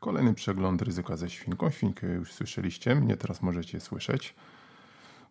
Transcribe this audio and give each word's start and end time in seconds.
Kolejny 0.00 0.34
przegląd 0.34 0.82
ryzyka 0.82 1.16
ze 1.16 1.30
świnką. 1.30 1.70
Świnkę 1.70 2.06
już 2.06 2.32
słyszeliście, 2.32 2.94
mnie 2.94 3.16
teraz 3.16 3.42
możecie 3.42 3.80
słyszeć. 3.80 4.34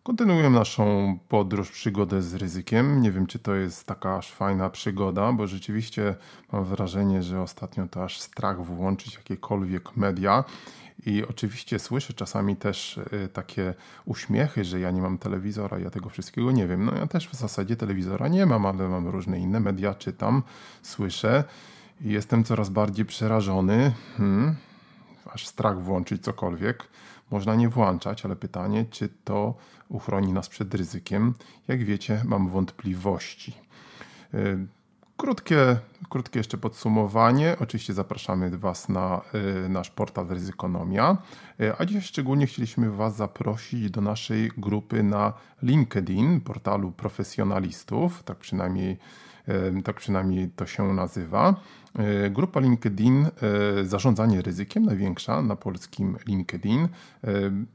Kontynuujemy 0.02 0.58
naszą 0.58 1.18
podróż, 1.28 1.70
przygodę 1.70 2.22
z 2.22 2.34
ryzykiem. 2.34 3.02
Nie 3.02 3.12
wiem, 3.12 3.26
czy 3.26 3.38
to 3.38 3.54
jest 3.54 3.84
taka 3.84 4.16
aż 4.16 4.32
fajna 4.32 4.70
przygoda, 4.70 5.32
bo 5.32 5.46
rzeczywiście 5.46 6.14
mam 6.52 6.64
wrażenie, 6.64 7.22
że 7.22 7.42
ostatnio 7.42 7.88
to 7.88 8.04
aż 8.04 8.20
strach 8.20 8.64
włączyć 8.64 9.14
jakiekolwiek 9.14 9.96
media. 9.96 10.44
I 11.06 11.24
oczywiście 11.24 11.78
słyszę 11.78 12.12
czasami 12.12 12.56
też 12.56 12.96
y, 12.96 13.28
takie 13.32 13.74
uśmiechy, 14.04 14.64
że 14.64 14.80
ja 14.80 14.90
nie 14.90 15.02
mam 15.02 15.18
telewizora, 15.18 15.78
ja 15.78 15.90
tego 15.90 16.08
wszystkiego 16.08 16.52
nie 16.52 16.66
wiem. 16.66 16.84
No 16.84 16.94
ja 16.94 17.06
też 17.06 17.28
w 17.28 17.34
zasadzie 17.34 17.76
telewizora 17.76 18.28
nie 18.28 18.46
mam, 18.46 18.66
ale 18.66 18.88
mam 18.88 19.08
różne 19.08 19.38
inne 19.38 19.60
media, 19.60 19.94
czytam, 19.94 20.42
słyszę 20.82 21.44
jestem 22.00 22.44
coraz 22.44 22.68
bardziej 22.68 23.04
przerażony. 23.04 23.92
Hmm, 24.16 24.56
aż 25.32 25.46
strach 25.46 25.82
włączyć 25.82 26.22
cokolwiek. 26.22 26.88
Można 27.30 27.54
nie 27.54 27.68
włączać, 27.68 28.24
ale 28.24 28.36
pytanie, 28.36 28.84
czy 28.90 29.08
to 29.24 29.54
uchroni 29.88 30.32
nas 30.32 30.48
przed 30.48 30.74
ryzykiem. 30.74 31.34
Jak 31.68 31.84
wiecie, 31.84 32.22
mam 32.24 32.48
wątpliwości. 32.48 33.54
Y, 34.34 34.66
krótkie, 35.16 35.78
krótkie 36.08 36.40
jeszcze 36.40 36.58
podsumowanie. 36.58 37.56
Oczywiście 37.60 37.94
zapraszamy 37.94 38.58
Was 38.58 38.88
na 38.88 39.20
y, 39.64 39.68
nasz 39.68 39.90
portal 39.90 40.26
Ryzykonomia. 40.28 41.16
Y, 41.60 41.72
a 41.78 41.84
dziś 41.84 42.04
szczególnie 42.04 42.46
chcieliśmy 42.46 42.90
Was 42.90 43.16
zaprosić 43.16 43.90
do 43.90 44.00
naszej 44.00 44.50
grupy 44.56 45.02
na 45.02 45.32
LinkedIn, 45.62 46.40
portalu 46.40 46.92
profesjonalistów. 46.92 48.22
Tak 48.22 48.38
przynajmniej, 48.38 48.98
tak 49.84 49.96
przynajmniej 49.96 50.50
to 50.56 50.66
się 50.66 50.94
nazywa. 50.94 51.54
E, 51.98 52.30
grupa 52.30 52.60
LinkedIn 52.60 53.26
e, 53.26 53.30
Zarządzanie 53.84 54.42
ryzykiem, 54.42 54.84
największa 54.84 55.42
na 55.42 55.56
polskim 55.56 56.16
LinkedIn, 56.26 56.84
e, 56.84 56.88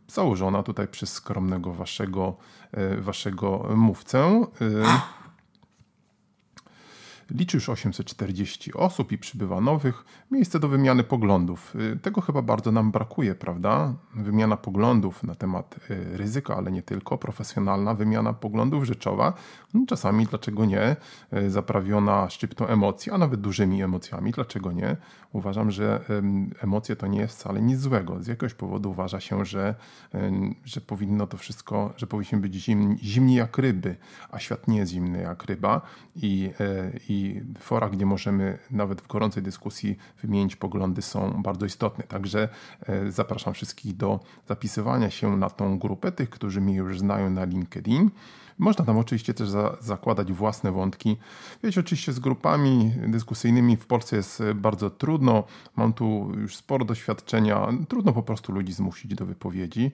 założona 0.07 0.63
tutaj 0.63 0.87
przez 0.87 1.13
skromnego 1.13 1.73
waszego, 1.73 2.35
waszego 2.97 3.69
mówcę. 3.75 4.45
Liczy 7.31 7.57
już 7.57 7.69
840 7.69 8.73
osób 8.73 9.11
i 9.11 9.17
przybywa 9.17 9.61
nowych. 9.61 10.05
Miejsce 10.31 10.59
do 10.59 10.67
wymiany 10.67 11.03
poglądów. 11.03 11.75
Y, 11.75 11.99
tego 11.99 12.21
chyba 12.21 12.41
bardzo 12.41 12.71
nam 12.71 12.91
brakuje, 12.91 13.35
prawda? 13.35 13.93
Wymiana 14.15 14.57
poglądów 14.57 15.23
na 15.23 15.35
temat 15.35 15.79
y, 15.89 16.17
ryzyka, 16.17 16.55
ale 16.55 16.71
nie 16.71 16.81
tylko. 16.81 17.17
Profesjonalna 17.17 17.93
wymiana 17.93 18.33
poglądów 18.33 18.83
rzeczowa. 18.83 19.33
No, 19.73 19.85
czasami, 19.87 20.25
dlaczego 20.25 20.65
nie? 20.65 20.95
Y, 21.33 21.49
zaprawiona 21.49 22.29
szczyptą 22.29 22.67
emocji, 22.67 23.11
a 23.11 23.17
nawet 23.17 23.41
dużymi 23.41 23.83
emocjami. 23.83 24.31
Dlaczego 24.31 24.71
nie? 24.71 24.97
Uważam, 25.31 25.71
że 25.71 26.01
emocje 26.61 26.95
to 26.95 27.07
nie 27.07 27.19
jest 27.19 27.39
wcale 27.39 27.61
nic 27.61 27.79
złego. 27.79 28.23
Z 28.23 28.27
jakiegoś 28.27 28.53
powodu 28.53 28.91
uważa 28.91 29.19
się, 29.19 29.45
że, 29.45 29.75
że 30.65 30.81
powinno 30.81 31.27
to 31.27 31.37
wszystko, 31.37 31.93
że 31.97 32.07
powinniśmy 32.07 32.39
być 32.39 32.55
zimni, 32.55 32.97
zimni 33.03 33.35
jak 33.35 33.57
ryby, 33.57 33.95
a 34.31 34.39
świat 34.39 34.67
nie 34.67 34.77
jest 34.77 34.91
zimny 34.91 35.21
jak 35.21 35.45
ryba 35.45 35.81
i, 36.15 36.51
i 37.09 37.12
i 37.13 37.41
fora, 37.59 37.89
gdzie 37.89 38.05
możemy 38.05 38.57
nawet 38.71 39.01
w 39.01 39.07
gorącej 39.07 39.43
dyskusji 39.43 39.97
wymienić 40.21 40.55
poglądy, 40.55 41.01
są 41.01 41.41
bardzo 41.43 41.65
istotne. 41.65 42.03
Także 42.03 42.49
e, 42.87 43.11
zapraszam 43.11 43.53
wszystkich 43.53 43.97
do 43.97 44.19
zapisywania 44.47 45.09
się 45.09 45.37
na 45.37 45.49
tą 45.49 45.79
grupę, 45.79 46.11
tych, 46.11 46.29
którzy 46.29 46.61
mnie 46.61 46.75
już 46.75 46.99
znają 46.99 47.29
na 47.29 47.45
LinkedIn. 47.45 48.09
Można 48.57 48.85
tam 48.85 48.97
oczywiście 48.97 49.33
też 49.33 49.49
za, 49.49 49.77
zakładać 49.79 50.33
własne 50.33 50.71
wątki. 50.71 51.17
Wiecie, 51.63 51.79
oczywiście 51.79 52.13
z 52.13 52.19
grupami 52.19 52.91
dyskusyjnymi 53.07 53.77
w 53.77 53.85
Polsce 53.85 54.15
jest 54.15 54.43
bardzo 54.55 54.89
trudno. 54.89 55.43
Mam 55.75 55.93
tu 55.93 56.31
już 56.37 56.55
sporo 56.55 56.85
doświadczenia. 56.85 57.67
Trudno 57.87 58.13
po 58.13 58.23
prostu 58.23 58.51
ludzi 58.51 58.73
zmusić 58.73 59.15
do 59.15 59.25
wypowiedzi. 59.25 59.91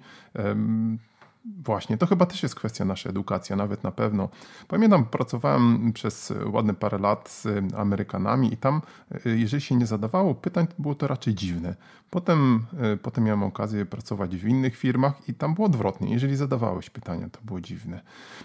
Właśnie, 1.46 1.98
to 1.98 2.08
chyba 2.08 2.26
też 2.26 2.44
jest 2.44 2.56
kwestia 2.56 2.86
naszej 2.86 3.10
edukacji, 3.10 3.56
nawet 3.56 3.84
na 3.84 3.92
pewno. 3.92 4.30
Pamiętam, 4.68 5.06
pracowałem 5.06 5.94
przez 5.94 6.34
ładne 6.46 6.74
parę 6.74 6.98
lat 6.98 7.30
z 7.30 7.48
Amerykanami 7.76 8.54
i 8.54 8.58
tam, 8.58 8.82
y, 9.26 9.38
jeżeli 9.38 9.62
się 9.62 9.76
nie 9.76 9.86
zadawało 9.86 10.36
pytań, 10.36 10.68
to 10.68 10.74
było 10.80 10.96
to 10.96 11.08
raczej 11.08 11.36
dziwne. 11.36 11.76
Potem, 12.10 12.66
y, 12.94 12.98
potem 12.98 13.24
miałem 13.24 13.44
okazję 13.44 13.86
pracować 13.86 14.36
w 14.36 14.48
innych 14.48 14.78
firmach 14.78 15.30
i 15.30 15.34
tam 15.34 15.56
było 15.56 15.68
odwrotnie. 15.68 16.14
Jeżeli 16.14 16.36
zadawałeś 16.36 16.90
pytania, 16.90 17.30
to 17.30 17.40
było 17.44 17.62
dziwne. 17.62 18.02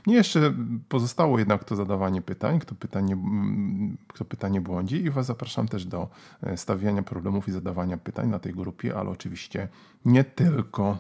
Mnie 0.07 0.17
jeszcze 0.17 0.55
pozostało 0.89 1.39
jednak 1.39 1.65
to 1.65 1.77
zadawanie 1.77 2.23
pytań, 2.23 2.59
kto 2.59 2.75
pytanie, 2.75 3.15
mm, 3.15 3.97
kto 4.09 4.25
pytanie 4.25 4.61
błądzi 4.61 4.97
i 5.05 5.11
Was 5.11 5.27
zapraszam 5.27 5.69
też 5.69 5.87
do 5.87 6.09
y, 6.53 6.57
stawiania 6.57 7.03
problemów 7.03 7.49
i 7.49 7.53
zadawania 7.53 7.97
pytań 7.97 8.29
na 8.29 8.39
tej 8.39 8.53
grupie, 8.53 8.97
ale 8.97 9.11
oczywiście 9.11 9.69
nie 10.05 10.25
tylko. 10.25 10.99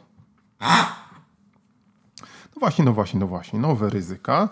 No 2.56 2.60
właśnie, 2.60 2.84
no 2.84 2.92
właśnie, 2.92 3.20
no 3.20 3.26
właśnie, 3.26 3.58
nowe 3.58 3.90
ryzyka. 3.90 4.48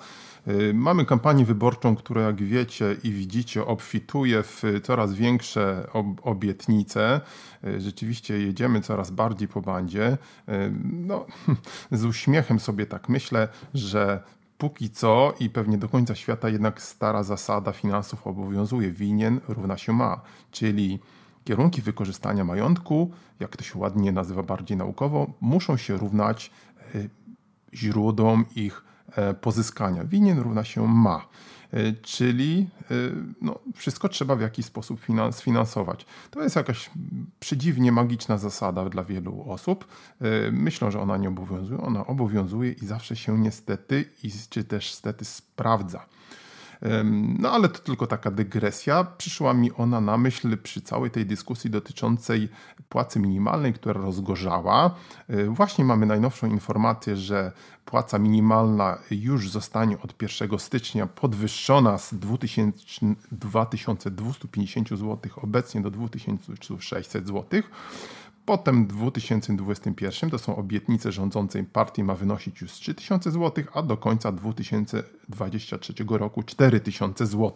Y, 0.48 0.74
mamy 0.74 1.04
kampanię 1.04 1.44
wyborczą, 1.44 1.96
która 1.96 2.22
jak 2.22 2.42
wiecie 2.42 2.96
i 3.04 3.12
widzicie 3.12 3.66
obfituje 3.66 4.42
w 4.42 4.62
coraz 4.82 5.14
większe 5.14 5.86
obietnice. 6.22 7.20
Y, 7.64 7.80
rzeczywiście 7.80 8.38
jedziemy 8.38 8.80
coraz 8.80 9.10
bardziej 9.10 9.48
po 9.48 9.60
bandzie. 9.60 10.18
Y, 10.48 10.72
no, 10.92 11.26
z 11.90 12.04
uśmiechem 12.04 12.60
sobie 12.60 12.86
tak 12.86 13.08
myślę, 13.08 13.48
że 13.74 14.22
póki 14.58 14.90
co 14.90 15.34
i 15.40 15.50
pewnie 15.50 15.78
do 15.78 15.88
końca 15.88 16.14
świata 16.14 16.48
jednak 16.48 16.82
stara 16.82 17.22
zasada 17.22 17.72
finansów 17.72 18.26
obowiązuje. 18.26 18.90
Winien 18.90 19.40
równa 19.48 19.76
się 19.76 19.92
ma, 19.92 20.20
czyli 20.50 20.98
kierunki 21.44 21.82
wykorzystania 21.82 22.44
majątku, 22.44 23.10
jak 23.40 23.56
to 23.56 23.64
się 23.64 23.78
ładnie 23.78 24.12
nazywa 24.12 24.42
bardziej 24.42 24.76
naukowo, 24.76 25.26
muszą 25.40 25.76
się 25.76 25.96
równać 25.96 26.50
źródłom 27.74 28.44
ich 28.56 28.84
e, 29.16 29.34
pozyskania. 29.34 30.04
Winien 30.04 30.38
równa 30.38 30.64
się 30.64 30.88
ma. 30.88 31.28
E, 31.70 31.92
czyli 31.92 32.68
e, 32.90 32.94
no, 33.40 33.58
wszystko 33.74 34.08
trzeba 34.08 34.36
w 34.36 34.40
jakiś 34.40 34.66
sposób 34.66 35.00
sfinansować. 35.30 36.06
To 36.30 36.42
jest 36.42 36.56
jakaś 36.56 36.90
przedziwnie 37.40 37.92
magiczna 37.92 38.38
zasada 38.38 38.88
dla 38.88 39.04
wielu 39.04 39.50
osób. 39.50 39.86
Myślą, 40.52 40.90
że 40.90 41.00
ona 41.00 41.16
nie 41.16 41.28
obowiązuje. 41.28 41.80
Ona 41.80 42.06
obowiązuje 42.06 42.72
i 42.72 42.86
zawsze 42.86 43.16
się 43.16 43.38
niestety, 43.38 44.04
czy 44.50 44.64
też 44.64 44.92
stety 44.92 45.24
sprawdza. 45.24 46.06
No 47.38 47.50
ale 47.50 47.68
to 47.68 47.78
tylko 47.78 48.06
taka 48.06 48.30
dygresja. 48.30 49.04
Przyszła 49.04 49.54
mi 49.54 49.72
ona 49.72 50.00
na 50.00 50.16
myśl 50.16 50.58
przy 50.58 50.80
całej 50.80 51.10
tej 51.10 51.26
dyskusji 51.26 51.70
dotyczącej 51.70 52.48
płacy 52.88 53.20
minimalnej, 53.20 53.72
która 53.72 54.00
rozgorzała. 54.00 54.94
E, 55.28 55.44
właśnie 55.44 55.84
mamy 55.84 56.06
najnowszą 56.06 56.46
informację, 56.46 57.16
że 57.16 57.52
płaca 57.84 58.18
minimalna 58.18 58.98
już 59.10 59.50
zostanie 59.50 60.00
od 60.00 60.22
1 60.22 60.58
stycznia 60.58 61.06
podwyższona 61.06 61.98
z 61.98 62.14
2250 62.14 64.88
zł 64.88 65.18
obecnie 65.36 65.80
do 65.80 65.90
2600 65.90 67.26
zł. 67.26 67.62
Potem 68.46 68.86
w 68.86 68.88
2021 68.88 70.30
to 70.30 70.38
są 70.38 70.56
obietnice 70.56 71.12
rządzącej 71.12 71.64
partii 71.64 72.04
ma 72.04 72.14
wynosić 72.14 72.60
już 72.60 72.72
3000 72.72 73.30
zł, 73.30 73.64
a 73.74 73.82
do 73.82 73.96
końca 73.96 74.32
2023 74.32 75.94
roku 76.08 76.42
4000 76.42 77.26
zł. 77.26 77.52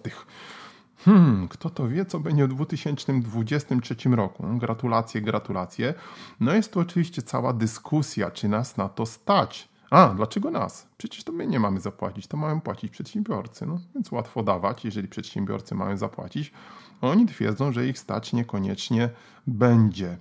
Hmm, 1.05 1.49
kto 1.49 1.70
to 1.70 1.88
wie, 1.88 2.05
co 2.05 2.20
będzie 2.20 2.46
w 2.46 2.49
2023 2.49 3.96
roku? 4.08 4.44
Gratulacje, 4.58 5.20
gratulacje. 5.20 5.94
No 6.40 6.55
jest 6.55 6.72
tu 6.72 6.81
oczywiście 6.81 7.22
cała 7.22 7.52
dyskusja, 7.52 8.31
czy 8.31 8.49
nas 8.49 8.76
na 8.76 8.88
to 8.88 9.06
stać. 9.06 9.69
A, 9.90 10.08
dlaczego 10.08 10.50
nas? 10.50 10.87
Przecież 10.99 11.25
to 11.25 11.32
my 11.32 11.46
nie 11.46 11.61
mamy 11.61 11.81
zapłacić, 11.81 12.26
to 12.26 12.37
mają 12.37 12.61
płacić 12.61 12.90
przedsiębiorcy. 12.90 13.66
No, 13.66 13.78
więc 13.94 14.12
łatwo 14.12 14.43
dawać, 14.43 14.84
jeżeli 14.84 15.08
przedsiębiorcy 15.08 15.75
mają 15.75 15.96
zapłacić. 15.96 16.52
Oni 17.00 17.26
twierdzą, 17.26 17.72
że 17.72 17.87
ich 17.87 17.99
stać 17.99 18.32
niekoniecznie 18.32 19.11
będzie. 19.46 20.16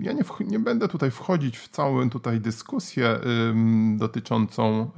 Ja 0.00 0.12
nie, 0.12 0.22
nie, 0.40 0.58
będę 0.58 0.88
tutaj 0.88 1.10
wchodzić 1.10 1.58
w 1.58 1.68
całą 1.68 2.10
tutaj 2.10 2.40
dyskusję 2.40 3.18
dotyczącą, 3.96 4.90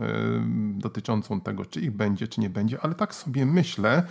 dotyczącą 0.74 1.40
tego, 1.40 1.64
czy 1.64 1.80
ich 1.80 1.90
będzie, 1.90 2.28
czy 2.28 2.40
nie 2.40 2.50
będzie, 2.50 2.80
ale 2.80 2.94
tak 2.94 3.14
sobie 3.14 3.46
myślę. 3.46 4.02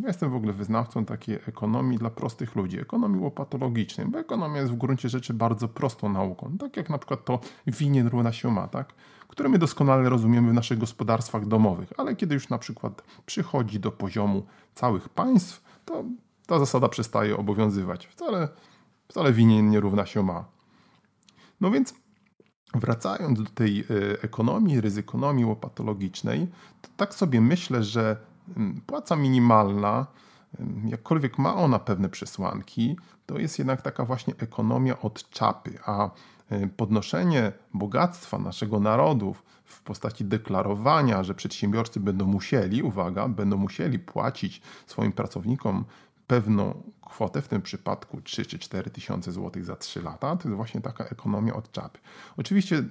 Ja 0.00 0.08
jestem 0.08 0.30
w 0.30 0.34
ogóle 0.34 0.52
wyznawcą 0.52 1.04
takiej 1.04 1.38
ekonomii 1.48 1.98
dla 1.98 2.10
prostych 2.10 2.56
ludzi, 2.56 2.80
ekonomii 2.80 3.20
łopatologicznej, 3.20 4.06
bo 4.06 4.18
ekonomia 4.18 4.60
jest 4.60 4.72
w 4.72 4.76
gruncie 4.76 5.08
rzeczy 5.08 5.34
bardzo 5.34 5.68
prostą 5.68 6.08
nauką. 6.08 6.56
Tak 6.58 6.76
jak 6.76 6.90
na 6.90 6.98
przykład 6.98 7.24
to 7.24 7.40
winien 7.66 8.06
równa 8.06 8.32
się 8.32 8.50
ma, 8.50 8.68
tak? 8.68 8.94
które 9.28 9.48
my 9.48 9.58
doskonale 9.58 10.08
rozumiemy 10.08 10.50
w 10.50 10.54
naszych 10.54 10.78
gospodarstwach 10.78 11.46
domowych, 11.46 11.92
ale 11.96 12.16
kiedy 12.16 12.34
już 12.34 12.48
na 12.48 12.58
przykład 12.58 13.02
przychodzi 13.26 13.80
do 13.80 13.92
poziomu 13.92 14.46
całych 14.74 15.08
państw, 15.08 15.62
to 15.84 16.04
ta 16.46 16.58
zasada 16.58 16.88
przestaje 16.88 17.36
obowiązywać. 17.36 18.06
Wcale, 18.06 18.48
wcale 19.08 19.32
winien 19.32 19.70
nie 19.70 19.80
równa 19.80 20.06
się 20.06 20.22
ma. 20.22 20.44
No 21.60 21.70
więc 21.70 21.94
wracając 22.74 23.42
do 23.42 23.50
tej 23.50 23.80
e, 23.80 23.84
ekonomii, 24.22 24.80
ryzykonomii 24.80 25.44
łopatologicznej, 25.44 26.48
to 26.82 26.88
tak 26.96 27.14
sobie 27.14 27.40
myślę, 27.40 27.84
że 27.84 28.16
płaca 28.86 29.16
minimalna, 29.16 30.06
jakkolwiek 30.86 31.38
ma 31.38 31.54
ona 31.54 31.78
pewne 31.78 32.08
przesłanki, 32.08 32.96
to 33.26 33.38
jest 33.38 33.58
jednak 33.58 33.82
taka 33.82 34.04
właśnie 34.04 34.34
ekonomia 34.38 35.00
od 35.00 35.30
czapy, 35.30 35.78
a 35.86 36.10
e, 36.50 36.66
podnoszenie 36.66 37.52
bogactwa 37.74 38.38
naszego 38.38 38.80
narodu 38.80 39.34
w 39.64 39.82
postaci 39.82 40.24
deklarowania, 40.24 41.22
że 41.22 41.34
przedsiębiorcy 41.34 42.00
będą 42.00 42.26
musieli, 42.26 42.82
uwaga, 42.82 43.28
będą 43.28 43.56
musieli 43.56 43.98
płacić 43.98 44.62
swoim 44.86 45.12
pracownikom 45.12 45.84
pewną 46.26 46.82
kwotę, 47.02 47.42
w 47.42 47.48
tym 47.48 47.62
przypadku 47.62 48.20
3 48.20 48.46
czy 48.46 48.58
4 48.58 48.90
tysiące 48.90 49.32
złotych 49.32 49.64
za 49.64 49.76
3 49.76 50.02
lata, 50.02 50.36
to 50.36 50.48
jest 50.48 50.56
właśnie 50.56 50.80
taka 50.80 51.04
ekonomia 51.04 51.54
od 51.54 51.72
czapy. 51.72 51.98
Oczywiście 52.36 52.84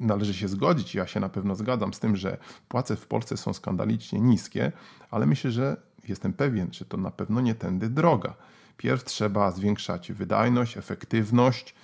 należy 0.00 0.34
się 0.34 0.48
zgodzić, 0.48 0.94
ja 0.94 1.06
się 1.06 1.20
na 1.20 1.28
pewno 1.28 1.54
zgadzam 1.54 1.94
z 1.94 2.00
tym, 2.00 2.16
że 2.16 2.38
płace 2.68 2.96
w 2.96 3.06
Polsce 3.06 3.36
są 3.36 3.52
skandalicznie 3.52 4.20
niskie, 4.20 4.72
ale 5.10 5.26
myślę, 5.26 5.50
że 5.50 5.76
jestem 6.08 6.32
pewien, 6.32 6.72
że 6.72 6.84
to 6.84 6.96
na 6.96 7.10
pewno 7.10 7.40
nie 7.40 7.54
tędy 7.54 7.88
droga. 7.88 8.34
Pierw 8.76 9.04
trzeba 9.04 9.50
zwiększać 9.50 10.12
wydajność, 10.12 10.76
efektywność, 10.76 11.74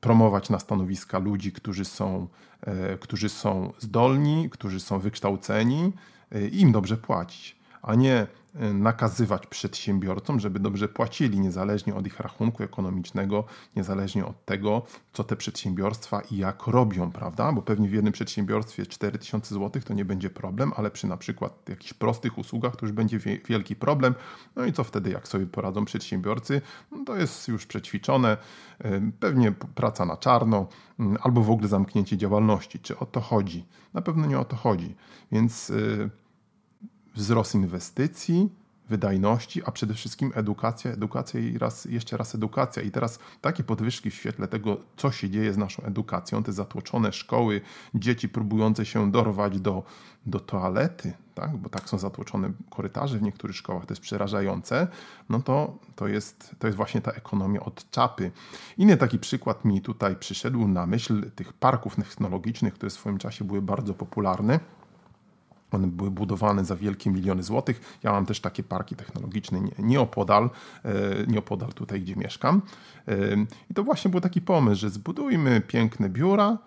promować 0.00 0.50
na 0.50 0.58
stanowiska 0.58 1.18
ludzi, 1.18 1.52
którzy 1.52 1.84
są, 1.84 2.28
e, 2.60 2.98
którzy 2.98 3.28
są 3.28 3.72
zdolni, 3.78 4.50
którzy 4.50 4.80
są 4.80 4.98
wykształceni 4.98 5.92
e, 6.32 6.48
i 6.48 6.60
im 6.60 6.72
dobrze 6.72 6.96
płacić, 6.96 7.56
a 7.86 7.94
nie 7.94 8.26
Y, 8.62 8.74
nakazywać 8.74 9.46
przedsiębiorcom, 9.46 10.40
żeby 10.40 10.60
dobrze 10.60 10.88
płacili, 10.88 11.40
niezależnie 11.40 11.94
od 11.94 12.06
ich 12.06 12.20
rachunku 12.20 12.62
ekonomicznego, 12.62 13.44
niezależnie 13.76 14.26
od 14.26 14.44
tego, 14.44 14.82
co 15.12 15.24
te 15.24 15.36
przedsiębiorstwa 15.36 16.20
i 16.20 16.36
jak 16.36 16.66
robią, 16.66 17.12
prawda? 17.12 17.52
Bo 17.52 17.62
pewnie 17.62 17.88
w 17.88 17.92
jednym 17.92 18.12
przedsiębiorstwie 18.12 18.86
4000 18.86 19.54
zł 19.54 19.82
to 19.82 19.94
nie 19.94 20.04
będzie 20.04 20.30
problem, 20.30 20.72
ale 20.76 20.90
przy 20.90 21.06
na 21.06 21.16
przykład 21.16 21.68
jakichś 21.68 21.92
prostych 21.92 22.38
usługach 22.38 22.76
to 22.76 22.86
już 22.86 22.92
będzie 22.92 23.18
wielki 23.48 23.76
problem. 23.76 24.14
No 24.56 24.64
i 24.64 24.72
co 24.72 24.84
wtedy, 24.84 25.10
jak 25.10 25.28
sobie 25.28 25.46
poradzą 25.46 25.84
przedsiębiorcy? 25.84 26.60
No 26.92 27.04
to 27.04 27.16
jest 27.16 27.48
już 27.48 27.66
przećwiczone, 27.66 28.36
y, 28.84 29.12
pewnie 29.20 29.52
praca 29.52 30.06
na 30.06 30.16
czarno 30.16 30.68
albo 31.20 31.42
w 31.42 31.50
ogóle 31.50 31.68
zamknięcie 31.68 32.16
działalności. 32.16 32.78
Czy 32.78 32.98
o 32.98 33.06
to 33.06 33.20
chodzi? 33.20 33.64
Na 33.94 34.02
pewno 34.02 34.26
nie 34.26 34.38
o 34.38 34.44
to 34.44 34.56
chodzi. 34.56 34.94
Więc 35.32 35.72
wzrost 37.16 37.54
inwestycji, 37.54 38.50
wydajności, 38.88 39.62
a 39.64 39.72
przede 39.72 39.94
wszystkim 39.94 40.32
edukacja, 40.34 40.90
edukacja 40.90 41.40
i 41.40 41.58
raz, 41.58 41.84
jeszcze 41.84 42.16
raz 42.16 42.34
edukacja. 42.34 42.82
I 42.82 42.90
teraz 42.90 43.18
takie 43.40 43.64
podwyżki 43.64 44.10
w 44.10 44.14
świetle 44.14 44.48
tego, 44.48 44.76
co 44.96 45.12
się 45.12 45.30
dzieje 45.30 45.52
z 45.52 45.56
naszą 45.56 45.82
edukacją, 45.82 46.42
te 46.42 46.52
zatłoczone 46.52 47.12
szkoły, 47.12 47.60
dzieci 47.94 48.28
próbujące 48.28 48.86
się 48.86 49.10
dorwać 49.10 49.60
do, 49.60 49.82
do 50.26 50.40
toalety, 50.40 51.12
tak? 51.34 51.56
bo 51.56 51.68
tak 51.68 51.88
są 51.88 51.98
zatłoczone 51.98 52.52
korytarze 52.70 53.18
w 53.18 53.22
niektórych 53.22 53.56
szkołach, 53.56 53.86
to 53.86 53.92
jest 53.92 54.02
przerażające, 54.02 54.88
no 55.28 55.42
to, 55.42 55.78
to, 55.96 56.08
jest, 56.08 56.56
to 56.58 56.66
jest 56.66 56.76
właśnie 56.76 57.00
ta 57.00 57.12
ekonomia 57.12 57.60
od 57.60 57.90
czapy. 57.90 58.30
Inny 58.78 58.96
taki 58.96 59.18
przykład 59.18 59.64
mi 59.64 59.80
tutaj 59.80 60.16
przyszedł 60.16 60.68
na 60.68 60.86
myśl 60.86 61.30
tych 61.30 61.52
parków 61.52 61.96
technologicznych, 61.96 62.74
które 62.74 62.90
w 62.90 62.92
swoim 62.92 63.18
czasie 63.18 63.44
były 63.44 63.62
bardzo 63.62 63.94
popularne 63.94 64.60
one 65.70 65.86
były 65.86 66.10
budowane 66.10 66.64
za 66.64 66.76
wielkie 66.76 67.10
miliony 67.10 67.42
złotych. 67.42 67.98
Ja 68.02 68.12
mam 68.12 68.26
też 68.26 68.40
takie 68.40 68.62
parki 68.62 68.96
technologiczne 68.96 69.60
nieopodal, 69.78 70.50
e, 70.84 70.90
nieopodal 71.26 71.72
tutaj, 71.72 72.00
gdzie 72.00 72.16
mieszkam. 72.16 72.62
E, 73.08 73.16
I 73.70 73.74
to 73.74 73.84
właśnie 73.84 74.10
był 74.10 74.20
taki 74.20 74.40
pomysł, 74.40 74.80
że 74.80 74.90
zbudujmy 74.90 75.60
piękne 75.60 76.08
biura, 76.08 76.58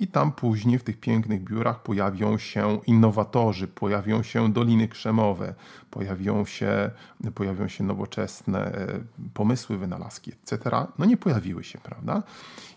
i 0.00 0.06
tam 0.06 0.32
później 0.32 0.78
w 0.78 0.84
tych 0.84 1.00
pięknych 1.00 1.44
biurach 1.44 1.82
pojawią 1.82 2.38
się 2.38 2.80
innowatorzy, 2.86 3.68
pojawią 3.68 4.22
się 4.22 4.52
doliny 4.52 4.88
krzemowe, 4.88 5.54
pojawią 5.90 6.44
się, 6.44 6.90
pojawią 7.34 7.68
się 7.68 7.84
nowoczesne 7.84 8.72
e, 8.72 9.00
pomysły, 9.34 9.78
wynalazki, 9.78 10.32
etc. 10.32 10.70
No 10.98 11.04
nie 11.04 11.16
pojawiły 11.16 11.64
się, 11.64 11.78
prawda? 11.78 12.22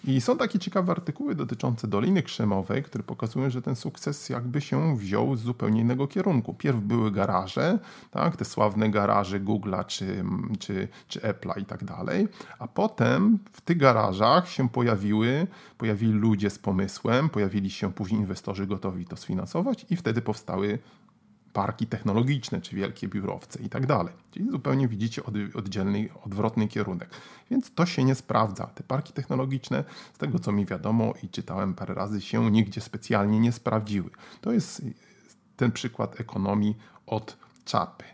I 0.04 0.22
są 0.22 0.38
takie 0.38 0.60
ciekawe 0.60 0.92
artykuły 0.92 1.36
dotyczące 1.36 1.88
Doliny 1.88 2.24
Krzemowej, 2.24 2.84
które 2.84 3.04
pokazują, 3.04 3.50
że 3.50 3.62
ten 3.62 3.76
sukces 3.76 4.30
jakby 4.30 4.62
się 4.62 4.98
wziął 4.98 5.36
z 5.36 5.42
zupełnie 5.42 5.82
innego 5.82 6.08
kierunku. 6.08 6.54
Pierw 6.54 6.78
były 6.78 7.12
garaże, 7.12 7.80
tak, 8.12 8.38
te 8.38 8.46
sławne 8.46 8.90
garaże 8.90 9.40
Google'a 9.40 9.86
czy, 9.86 10.24
czy, 10.60 10.88
czy 11.08 11.20
Apple'a 11.20 11.62
i 11.62 11.66
tak 11.66 11.84
dalej, 11.84 12.28
a 12.60 12.68
potem 12.68 13.40
w 13.54 13.62
tych 13.62 13.78
garażach 13.78 14.50
się 14.50 14.70
pojawiły, 14.70 15.48
pojawili 15.78 16.14
ludzie 16.14 16.50
z 16.50 16.60
pomysłem, 16.60 17.09
pojawili 17.32 17.70
się 17.70 17.94
później 17.94 18.22
inwestorzy 18.22 18.68
gotowi 18.68 19.06
to 19.06 19.18
sfinansować 19.18 19.86
i 19.90 19.96
wtedy 19.96 20.22
powstały 20.22 20.80
parki 21.54 21.88
technologiczne, 21.88 22.62
czy 22.62 22.76
wielkie 22.76 23.08
biurowce 23.08 23.64
i 23.64 23.70
tak 23.70 23.86
dalej. 23.86 24.14
Czyli 24.32 24.52
zupełnie 24.52 24.88
widzicie 24.88 25.22
oddzielny, 25.56 26.10
odwrotny 26.26 26.68
kierunek. 26.68 27.10
Więc 27.52 27.74
to 27.74 27.86
się 27.86 28.04
nie 28.04 28.16
sprawdza. 28.16 28.66
Te 28.66 28.84
parki 28.84 29.14
technologiczne, 29.14 29.84
z 30.14 30.18
tego 30.18 30.40
co 30.40 30.52
mi 30.52 30.66
wiadomo 30.66 31.14
i 31.24 31.30
czytałem 31.30 31.74
parę 31.74 31.94
razy, 31.94 32.22
się 32.22 32.52
nigdzie 32.52 32.82
specjalnie 32.82 33.40
nie 33.40 33.52
sprawdziły. 33.52 34.10
To 34.42 34.52
jest 34.52 34.82
ten 35.56 35.72
przykład 35.72 36.22
ekonomii 36.22 36.78
od 37.06 37.38
czapy. 37.66 38.06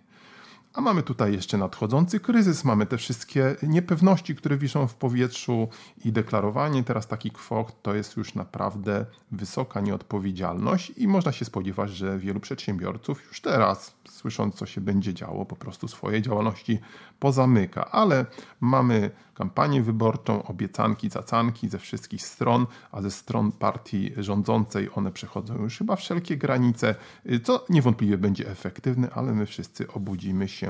A 0.75 0.81
mamy 0.81 1.04
tutaj 1.04 1.33
jeszcze 1.33 1.57
nadchodzący 1.57 2.19
kryzys, 2.19 2.63
mamy 2.63 2.86
te 2.86 2.98
wszystkie 2.98 3.56
niepewności, 3.63 4.36
które 4.36 4.57
wiszą 4.57 4.88
w 4.88 4.95
powietrzu 4.95 5.68
i 6.06 6.12
deklarowanie 6.12 6.83
teraz 6.83 7.07
takich 7.07 7.33
kwot 7.33 7.81
to 7.81 7.95
jest 7.95 8.18
już 8.18 8.36
naprawdę 8.36 9.06
wysoka 9.31 9.81
nieodpowiedzialność 9.81 10.92
i 10.98 11.07
można 11.07 11.31
się 11.31 11.45
spodziewać, 11.45 11.92
że 11.92 12.19
wielu 12.19 12.39
przedsiębiorców 12.39 13.27
już 13.27 13.42
teraz, 13.42 13.95
słysząc 14.10 14.56
co 14.56 14.66
się 14.66 14.81
będzie 14.81 15.13
działo, 15.13 15.45
po 15.45 15.56
prostu 15.56 15.88
swoje 15.88 16.22
działalności 16.22 16.80
pozamyka. 17.19 17.92
Ale 17.92 18.25
mamy 18.60 19.12
kampanię 19.33 19.83
wyborczą, 19.83 20.44
obiecanki, 20.44 21.10
cacanki 21.10 21.69
ze 21.69 21.80
wszystkich 21.80 22.22
stron, 22.22 22.65
a 22.91 23.01
ze 23.01 23.12
stron 23.12 23.51
partii 23.51 24.12
rządzącej 24.17 24.89
one 24.96 25.12
przechodzą 25.12 25.55
już 25.55 25.77
chyba 25.77 25.96
wszelkie 25.96 26.38
granice, 26.38 26.96
co 27.44 27.65
niewątpliwie 27.70 28.17
będzie 28.17 28.48
efektywne, 28.50 29.10
ale 29.13 29.34
my 29.34 29.46
wszyscy 29.46 29.91
obudzimy 29.91 30.48
się 30.48 30.64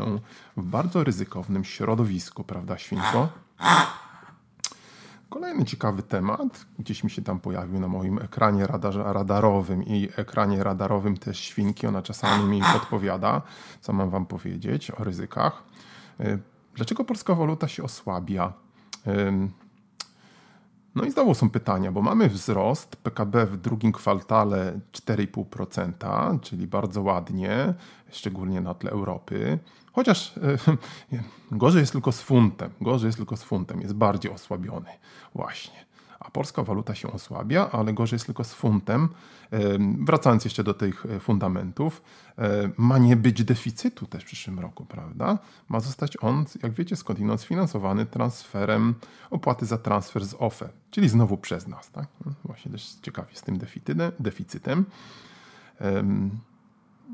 w 0.58 0.64
bardzo 0.64 1.04
ryzykownym 1.04 1.64
środowisku, 1.64 2.44
prawda, 2.44 2.78
Świnko? 2.78 3.30
Kolejny 5.30 5.66
ciekawy 5.66 6.04
temat, 6.04 6.66
gdzieś 6.80 7.04
mi 7.04 7.12
się 7.12 7.22
tam 7.22 7.40
pojawił 7.40 7.80
na 7.80 7.88
moim 7.88 8.20
ekranie 8.20 8.68
radar, 8.68 8.96
radarowym 8.96 9.84
i 9.84 10.10
ekranie 10.16 10.64
radarowym 10.64 11.18
też 11.18 11.40
świnki, 11.40 11.88
ona 11.88 12.02
czasami 12.02 12.46
mi 12.46 12.62
podpowiada, 12.74 13.42
co 13.82 13.94
mam 13.94 14.10
wam 14.10 14.26
powiedzieć 14.26 14.92
o 14.92 15.04
ryzykach. 15.04 15.64
Dlaczego 16.76 17.04
polska 17.04 17.36
waluta 17.36 17.68
się 17.68 17.84
osłabia? 17.84 18.54
No 20.96 21.04
i 21.04 21.12
znowu 21.12 21.34
są 21.34 21.50
pytania, 21.50 21.92
bo 21.92 22.02
mamy 22.02 22.30
wzrost 22.30 22.96
PKB 22.96 23.46
w 23.46 23.58
drugim 23.58 23.92
kwartale 23.92 24.80
4,5%, 24.92 26.40
czyli 26.40 26.68
bardzo 26.68 27.02
ładnie, 27.02 27.74
szczególnie 28.12 28.62
na 28.62 28.74
tle 28.74 28.92
Europy. 28.92 29.60
Chociaż 29.94 30.34
gorzej 31.52 31.80
jest 31.80 31.92
tylko 31.92 32.12
z 32.12 32.22
funtem, 32.22 32.70
gorzej 32.82 33.08
jest 33.08 33.18
tylko 33.18 33.38
z 33.38 33.44
funtem, 33.44 33.82
jest 33.82 33.94
bardziej 33.94 34.32
osłabiony 34.32 34.90
właśnie 35.36 35.85
a 36.28 36.32
polska 36.32 36.64
waluta 36.64 36.96
się 36.96 37.12
osłabia, 37.12 37.70
ale 37.72 37.94
gorzej 37.94 38.16
jest 38.16 38.26
tylko 38.26 38.44
z 38.44 38.54
funtem. 38.54 39.10
Wracając 40.06 40.46
jeszcze 40.46 40.64
do 40.64 40.74
tych 40.74 41.06
e, 41.06 41.20
fundamentów, 41.20 42.02
e, 42.38 42.70
ma 42.78 42.98
nie 42.98 43.16
być 43.16 43.44
deficytu 43.44 44.06
też 44.06 44.24
w 44.24 44.26
przyszłym 44.26 44.60
roku, 44.60 44.86
prawda? 44.86 45.38
Ma 45.70 45.80
zostać 45.80 46.18
on, 46.22 46.46
jak 46.64 46.72
wiecie, 46.72 46.96
skądinąd 46.96 47.42
sfinansowany 47.42 48.06
transferem 48.06 48.96
opłaty 49.30 49.66
za 49.66 49.78
transfer 49.78 50.26
z 50.26 50.36
OFE, 50.40 50.70
czyli 50.92 51.10
znowu 51.10 51.38
przez 51.38 51.68
nas. 51.68 51.92
Tak? 51.92 52.08
No, 52.26 52.32
właśnie 52.44 52.72
też 52.72 52.96
ciekawie 53.02 53.36
z 53.36 53.42
tym 53.42 53.58
deficytem. 54.20 54.86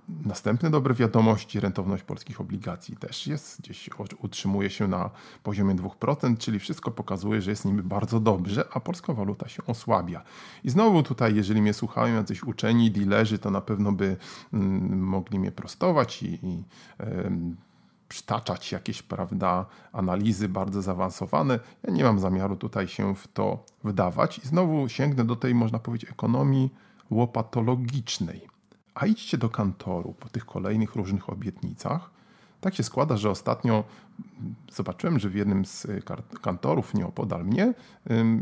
Następne 0.09 0.69
dobre 0.69 0.93
wiadomości, 0.93 1.59
rentowność 1.59 2.03
polskich 2.03 2.41
obligacji 2.41 2.97
też 2.97 3.27
jest 3.27 3.61
gdzieś, 3.61 3.89
utrzymuje 4.21 4.69
się 4.69 4.87
na 4.87 5.09
poziomie 5.43 5.75
2%, 5.75 6.37
czyli 6.37 6.59
wszystko 6.59 6.91
pokazuje, 6.91 7.41
że 7.41 7.49
jest 7.49 7.65
niby 7.65 7.83
bardzo 7.83 8.19
dobrze, 8.19 8.65
a 8.73 8.79
polska 8.79 9.13
waluta 9.13 9.47
się 9.47 9.65
osłabia. 9.65 10.23
I 10.63 10.69
znowu 10.69 11.03
tutaj, 11.03 11.35
jeżeli 11.35 11.61
mnie 11.61 11.73
słuchają 11.73 12.15
jacyś 12.15 12.43
uczeni, 12.43 12.91
dealerzy, 12.91 13.39
to 13.39 13.51
na 13.51 13.61
pewno 13.61 13.91
by 13.91 14.17
mm, 14.53 14.99
mogli 14.99 15.39
mnie 15.39 15.51
prostować 15.51 16.23
i, 16.23 16.39
i 16.45 16.63
przytaczać 18.11 18.71
jakieś, 18.71 19.01
prawda, 19.01 19.65
analizy 19.91 20.49
bardzo 20.49 20.81
zaawansowane. 20.81 21.59
Ja 21.83 21.93
nie 21.93 22.03
mam 22.03 22.19
zamiaru 22.19 22.55
tutaj 22.55 22.87
się 22.87 23.15
w 23.15 23.27
to 23.27 23.65
wdawać 23.83 24.37
i 24.37 24.47
znowu 24.47 24.89
sięgnę 24.89 25.25
do 25.25 25.35
tej, 25.35 25.55
można 25.55 25.79
powiedzieć, 25.79 26.09
ekonomii 26.09 26.69
łopatologicznej. 27.09 28.47
A 28.95 29.05
idźcie 29.05 29.37
do 29.37 29.49
kantoru 29.49 30.15
po 30.19 30.29
tych 30.29 30.45
kolejnych 30.45 30.95
różnych 30.95 31.29
obietnicach. 31.29 32.09
Tak 32.61 32.75
się 32.75 32.83
składa, 32.83 33.17
że 33.17 33.29
ostatnio 33.29 33.83
zobaczyłem, 34.71 35.19
że 35.19 35.29
w 35.29 35.35
jednym 35.35 35.65
z 35.65 35.87
kantorów 36.41 36.93
nieopodal 36.93 37.45
mnie 37.45 37.73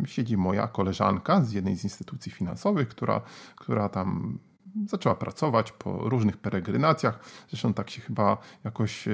siedzi 0.06 0.38
moja 0.38 0.68
koleżanka 0.68 1.44
z 1.44 1.52
jednej 1.52 1.78
z 1.78 1.84
instytucji 1.84 2.32
finansowych, 2.32 2.88
która, 2.88 3.22
która 3.56 3.90
tam 3.90 4.40
zaczęła 4.88 5.16
pracować 5.16 5.72
po 5.72 6.10
różnych 6.10 6.38
peregrinacjach. 6.38 7.20
Zresztą 7.50 7.74
tak 7.74 7.90
się 7.90 8.02
chyba 8.02 8.38
jakoś 8.64 9.08
e, 9.08 9.14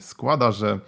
składa, 0.00 0.52
że, 0.52 0.80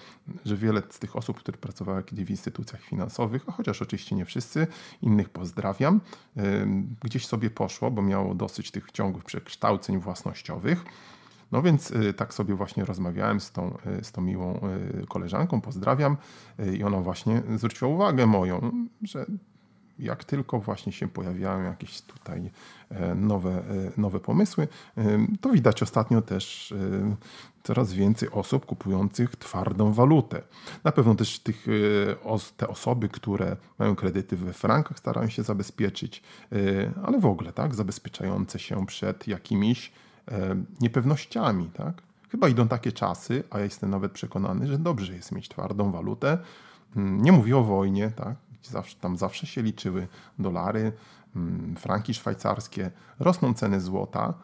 że 0.45 0.57
wiele 0.57 0.83
z 0.91 0.99
tych 0.99 1.17
osób, 1.17 1.39
które 1.39 1.59
pracowały 1.59 2.03
kiedyś 2.03 2.25
w 2.25 2.31
instytucjach 2.31 2.81
finansowych, 2.81 3.45
a 3.47 3.53
chociaż 3.53 3.83
oczywiście 3.83 4.17
nie 4.17 4.25
wszyscy, 4.25 4.67
innych 5.03 5.29
pozdrawiam, 5.29 6.01
e, 6.37 6.43
gdzieś 7.03 7.27
sobie 7.27 7.51
poszło, 7.51 7.91
bo 7.91 8.03
miało 8.03 8.35
dosyć 8.35 8.71
tych 8.71 8.93
ciągłych 8.93 9.25
przekształceń 9.25 9.99
własnościowych. 9.99 10.85
No 11.53 11.63
więc 11.63 11.91
e, 11.91 12.13
tak 12.13 12.35
sobie 12.35 12.55
właśnie 12.55 12.85
rozmawiałem 12.85 13.41
z 13.41 13.53
tą, 13.53 13.79
z 14.03 14.13
tą 14.13 14.23
miłą 14.23 14.61
koleżanką, 15.09 15.61
pozdrawiam, 15.61 16.17
i 16.75 16.85
ona 16.85 17.01
właśnie 17.01 17.43
zwróciła 17.57 17.91
uwagę 17.91 18.27
moją, 18.27 18.87
że 19.03 19.27
jak 19.99 20.25
tylko 20.25 20.61
właśnie 20.61 20.93
się 20.93 21.09
pojawiają 21.09 21.63
jakieś 21.63 22.01
tutaj 22.01 22.51
e, 22.91 23.15
nowe, 23.15 23.51
e, 23.51 23.63
nowe 23.97 24.21
pomysły, 24.21 24.69
e, 24.97 25.03
to 25.41 25.51
widać 25.51 25.83
ostatnio 25.83 26.23
też 26.23 26.75
coraz 27.63 27.93
więcej 27.93 28.31
osób 28.31 28.67
kupujących 28.67 29.37
twardą 29.37 29.93
walutę. 29.93 30.43
Na 30.85 30.93
pewno 30.93 31.15
też 31.15 31.39
tych, 31.39 31.67
te 32.57 32.69
osoby, 32.69 33.09
które 33.09 33.57
mają 33.79 33.97
kredyty 33.97 34.37
we 34.37 34.53
frankach, 34.53 34.99
starają 34.99 35.29
się 35.29 35.43
zabezpieczyć, 35.43 36.23
ale 37.05 37.21
w 37.21 37.27
ogóle 37.27 37.53
tak, 37.53 37.75
zabezpieczające 37.75 38.59
się 38.59 38.87
przed 38.87 39.29
jakimiś 39.29 39.93
niepewnościami. 40.81 41.71
Tak? 41.75 42.03
Chyba 42.29 42.49
idą 42.49 42.69
takie 42.69 42.93
czasy, 42.93 43.43
a 43.51 43.59
ja 43.59 43.65
jestem 43.65 43.91
nawet 43.91 44.13
przekonany, 44.13 44.67
że 44.67 44.79
dobrze 44.79 45.15
jest 45.15 45.33
mieć 45.33 45.49
twardą 45.49 45.93
walutę. 45.93 46.39
Hmm, 46.95 47.23
nie 47.23 47.33
mówię 47.33 47.57
o 47.57 47.63
wojnie, 47.63 48.11
tak? 48.17 48.37
Zawsze, 48.71 48.97
tam 49.01 49.17
zawsze 49.17 49.47
się 49.47 49.63
liczyły 49.63 50.09
dolary, 50.39 50.93
mm, 51.37 51.77
franki 51.77 52.15
szwajcarskie, 52.15 52.91
rosną 53.19 53.55
ceny 53.55 53.81
złota. 53.81 54.35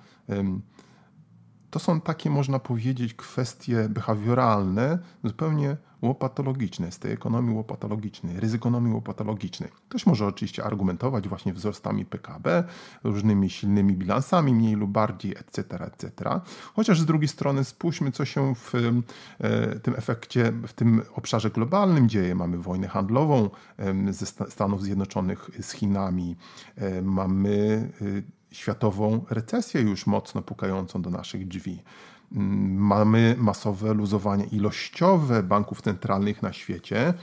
To 1.70 1.78
są 1.78 2.00
takie, 2.00 2.30
można 2.30 2.58
powiedzieć, 2.58 3.14
kwestie 3.14 3.88
behawioralne, 3.88 4.98
zupełnie 5.24 5.76
łopatologiczne, 6.02 6.92
z 6.92 6.98
tej 6.98 7.12
ekonomii 7.12 7.54
łopatologicznej, 7.56 8.40
ryzykonomii 8.40 8.92
łopatologicznej. 8.94 9.70
Ktoś 9.88 10.06
może 10.06 10.26
oczywiście 10.26 10.64
argumentować 10.64 11.28
właśnie 11.28 11.52
wzrostami 11.52 12.04
PKB, 12.04 12.64
różnymi 13.04 13.50
silnymi 13.50 13.94
bilansami, 13.94 14.54
mniej 14.54 14.74
lub 14.74 14.90
bardziej, 14.90 15.32
etc., 15.32 15.78
etc. 15.80 16.40
Chociaż 16.74 17.00
z 17.00 17.06
drugiej 17.06 17.28
strony 17.28 17.64
spójrzmy, 17.64 18.12
co 18.12 18.24
się 18.24 18.54
w 18.54 18.74
e, 18.74 19.80
tym 19.80 19.94
efekcie, 19.96 20.52
w 20.66 20.72
tym 20.72 21.02
obszarze 21.14 21.50
globalnym 21.50 22.08
dzieje. 22.08 22.34
Mamy 22.34 22.58
wojnę 22.58 22.88
handlową 22.88 23.50
ze 24.10 24.26
Stanów 24.26 24.82
Zjednoczonych 24.82 25.50
z 25.60 25.72
Chinami, 25.72 26.36
e, 26.76 27.02
mamy 27.02 27.90
e, 28.00 28.54
światową 28.54 29.24
recesję 29.30 29.80
już 29.80 30.06
mocno 30.06 30.42
pukającą 30.42 31.02
do 31.02 31.10
naszych 31.10 31.48
drzwi. 31.48 31.82
Mamy 32.34 33.36
masowe 33.38 33.94
luzowanie 33.94 34.44
ilościowe 34.44 35.42
banków 35.42 35.82
centralnych 35.82 36.42
na 36.42 36.52
świecie, 36.52 37.14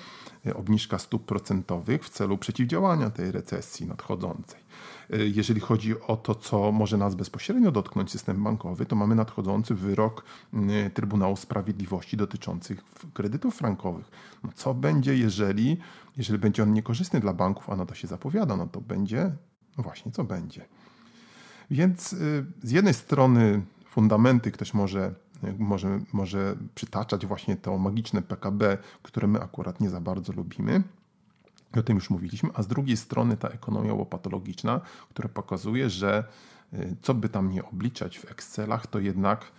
obniżka 0.56 1.00
stóp 1.00 1.26
procentowych 1.26 2.06
w 2.06 2.10
celu 2.10 2.38
przeciwdziałania 2.38 3.10
tej 3.10 3.32
recesji 3.32 3.88
nadchodzącej. 3.88 4.60
Jeżeli 5.10 5.62
chodzi 5.62 6.02
o 6.02 6.18
to, 6.18 6.36
co 6.36 6.72
może 6.72 6.98
nas 6.98 7.16
bezpośrednio 7.16 7.72
dotknąć 7.72 8.12
system 8.12 8.44
bankowy, 8.44 8.86
to 8.86 8.96
mamy 8.96 9.16
nadchodzący 9.16 9.76
wyrok 9.76 10.24
mm, 10.54 10.92
Trybunału 10.92 11.36
Sprawiedliwości 11.36 12.18
dotyczący 12.18 12.78
kredytów 13.14 13.56
frankowych. 13.56 14.12
No 14.44 14.50
co 14.56 14.74
będzie, 14.74 15.18
jeżeli, 15.18 15.78
jeżeli 16.18 16.40
będzie 16.40 16.64
on 16.64 16.74
niekorzystny 16.74 17.20
dla 17.20 17.34
banków, 17.34 17.70
a 17.70 17.76
na 17.76 17.86
to 17.86 17.96
się 17.96 18.08
zapowiada, 18.08 18.58
no 18.58 18.68
to 18.68 18.82
będzie, 18.82 19.32
no 19.78 19.84
właśnie, 19.84 20.12
co 20.12 20.24
będzie. 20.24 20.66
Więc 21.72 22.14
y, 22.14 22.46
z 22.64 22.72
jednej 22.72 22.94
strony 22.94 23.62
fundamenty 23.90 24.52
ktoś 24.52 24.74
może, 24.74 25.14
może, 25.60 26.00
może 26.14 26.56
przytaczać 26.76 27.26
właśnie 27.26 27.56
to 27.56 27.78
magiczne 27.78 28.22
PKB, 28.22 28.78
które 29.04 29.28
my 29.28 29.42
akurat 29.42 29.80
nie 29.80 29.90
za 29.90 30.02
bardzo 30.02 30.34
lubimy. 30.34 30.84
O 31.78 31.84
tym 31.84 31.96
już 31.96 32.10
mówiliśmy, 32.10 32.50
a 32.54 32.64
z 32.64 32.68
drugiej 32.68 32.98
strony 32.98 33.38
ta 33.38 33.48
ekonomia 33.48 33.94
łopatologiczna, 33.94 34.82
która 35.10 35.30
pokazuje, 35.30 35.90
że 35.90 36.24
y, 36.74 36.96
co 37.02 37.14
by 37.14 37.30
tam 37.30 37.52
nie 37.52 37.66
obliczać 37.66 38.20
w 38.20 38.32
Excelach, 38.32 38.88
to 38.88 39.00
jednak 39.00 39.52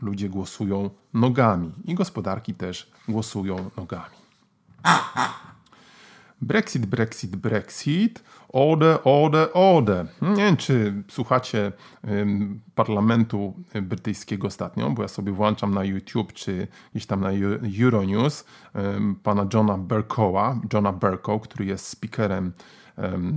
ludzie 0.00 0.28
głosują 0.28 0.90
nogami 1.14 1.72
i 1.84 1.94
gospodarki 1.94 2.54
też 2.54 2.92
głosują 3.08 3.70
nogami. 3.76 4.16
Brexit, 6.40 6.86
Brexit, 6.86 7.36
Brexit, 7.36 8.22
order, 8.48 8.98
order, 9.04 9.48
order. 9.54 10.06
Nie 10.22 10.44
wiem, 10.44 10.56
czy 10.56 11.02
słuchacie 11.08 11.72
parlamentu 12.74 13.54
brytyjskiego 13.82 14.46
ostatnio, 14.46 14.90
bo 14.90 15.02
ja 15.02 15.08
sobie 15.08 15.32
włączam 15.32 15.74
na 15.74 15.84
YouTube 15.84 16.32
czy 16.32 16.66
gdzieś 16.94 17.06
tam 17.06 17.20
na 17.20 17.30
Euronews 17.82 18.44
pana 19.22 19.46
Johna 19.54 19.78
Berkowa, 19.78 20.60
Johna 20.72 20.92
Berkow, 20.92 21.42
który 21.42 21.64
jest 21.64 21.86
speakerem 21.86 22.52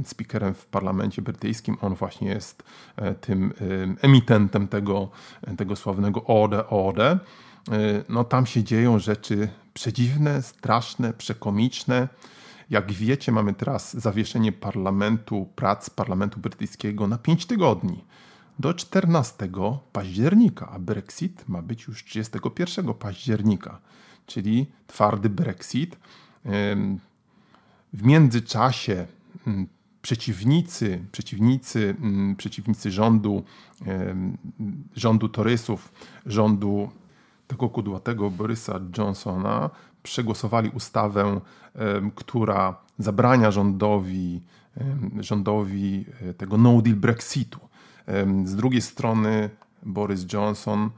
speakerem 0.06 0.54
w 0.54 0.66
parlamencie 0.66 1.22
brytyjskim. 1.22 1.78
On 1.82 1.96
właśnie 1.96 2.28
jest 2.28 2.64
e, 2.96 3.16
tym 3.16 3.54
emitentem 4.02 4.68
tego, 4.68 5.10
tego 5.58 5.76
sławnego 5.76 6.24
Order 6.24 6.66
Order. 6.70 7.12
E, 7.12 7.20
no 8.10 8.24
tam 8.24 8.46
się 8.46 8.64
dzieją 8.64 9.00
rzeczy 9.00 9.48
przedziwne, 9.74 10.42
straszne, 10.42 11.14
przekomiczne. 11.14 12.08
Jak 12.72 12.92
wiecie, 12.92 13.32
mamy 13.32 13.54
teraz 13.54 13.94
zawieszenie 13.94 14.52
parlamentu, 14.52 15.50
prac 15.56 15.90
parlamentu 15.90 16.40
brytyjskiego 16.40 17.08
na 17.08 17.18
5 17.18 17.46
tygodni 17.46 18.04
do 18.60 18.74
14 18.74 19.50
października, 19.94 20.70
a 20.70 20.80
Brexit 20.80 21.50
ma 21.50 21.62
być 21.62 21.88
już 21.88 22.06
31 22.06 22.94
października, 22.94 23.80
czyli 24.26 24.66
twardy 24.88 25.30
Brexit. 25.30 25.98
W 27.94 28.04
międzyczasie 28.04 29.08
przeciwnicy, 30.02 31.06
przeciwnicy, 31.12 31.96
przeciwnicy 32.38 32.92
rządu, 32.92 33.44
rządu 34.96 35.30
Torysów, 35.30 35.92
rządu 36.26 36.90
tego 37.48 37.70
kudłatego 37.70 38.30
Borysa 38.30 38.80
Johnsona 38.98 39.70
przegłosowali 40.04 40.70
ustawę, 40.70 41.42
która 42.16 42.76
zabrania 43.00 43.52
rządowi, 43.52 44.42
rządowi 45.20 46.06
e, 46.22 46.34
tego 46.34 46.58
no 46.58 46.82
deal 46.82 46.96
Brexitu. 46.96 47.60
Z 48.44 48.56
drugiej 48.56 48.82
strony 48.82 49.50
Boris 49.84 50.34
Johnson 50.34 50.90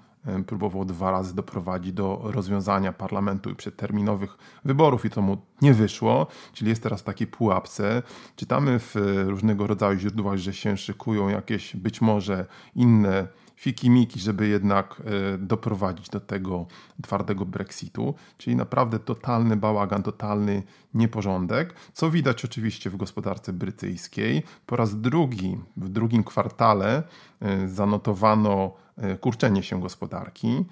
próbował 0.48 0.86
dwa 0.86 1.12
razy 1.12 1.36
doprowadzić 1.36 1.94
do 1.94 2.22
rozwiązania 2.24 2.94
parlamentu 2.94 3.50
i 3.50 3.56
przedterminowych 3.56 4.38
wyborów 4.66 5.06
i 5.06 5.10
to 5.10 5.22
mu 5.22 5.38
nie 5.64 5.74
wyszło, 5.74 6.28
czyli 6.54 6.70
jest 6.70 6.84
teraz 6.84 7.02
w 7.02 7.04
takiej 7.04 7.28
pułapce. 7.28 8.04
Czytamy 8.36 8.80
w 8.80 8.96
różnego 9.28 9.68
rodzaju 9.68 10.00
źródłach, 10.00 10.38
że 10.38 10.54
się 10.54 10.78
szykują 10.78 11.30
jakieś 11.30 11.76
być 11.76 12.02
może 12.02 12.46
inne 12.76 13.28
fikimiki, 13.64 14.20
żeby 14.20 14.48
jednak 14.48 15.02
e, 15.06 15.38
doprowadzić 15.38 16.10
do 16.10 16.20
tego 16.20 16.66
twardego 17.04 17.46
Brexitu, 17.46 18.14
czyli 18.38 18.56
naprawdę 18.56 19.00
totalny 19.00 19.58
bałagan, 19.58 20.04
totalny 20.04 20.64
nieporządek, 20.94 21.74
co 21.94 22.12
widać 22.12 22.46
oczywiście 22.46 22.90
w 22.90 22.98
gospodarce 22.98 23.54
brytyjskiej. 23.54 24.44
Po 24.66 24.76
raz 24.76 25.02
drugi, 25.02 25.58
w 25.78 25.90
drugim 25.90 26.24
kwartale 26.24 27.04
e, 27.42 27.68
zanotowano 27.68 28.74
e, 28.98 29.18
kurczenie 29.18 29.64
się 29.64 29.82
gospodarki. 29.82 30.66